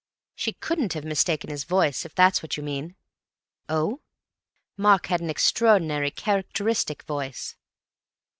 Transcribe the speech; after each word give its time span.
"She 0.33 0.53
couldn't 0.53 0.93
have 0.93 1.03
mistaken 1.05 1.51
his 1.51 1.63
voice, 1.63 2.05
if 2.05 2.15
that's 2.15 2.41
what 2.41 2.57
you 2.57 2.63
mean." 2.63 2.95
"Oh?" 3.69 4.01
"Mark 4.75 5.05
had 5.05 5.21
an 5.21 5.29
extraordinary 5.29 6.09
characteristic 6.09 7.03
voice." 7.03 7.55